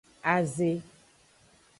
Aze. 0.33 0.71